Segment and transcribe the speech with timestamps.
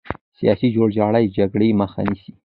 [0.37, 2.31] سیاسي جوړجاړی جګړې مخه نیسي